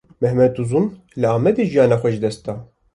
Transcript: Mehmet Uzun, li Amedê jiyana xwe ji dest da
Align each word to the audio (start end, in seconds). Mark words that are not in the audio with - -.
Mehmet 0.23 0.57
Uzun, 0.61 0.87
li 1.19 1.27
Amedê 1.35 1.63
jiyana 1.71 1.97
xwe 2.01 2.09
ji 2.13 2.19
dest 2.23 2.41
da 2.45 2.55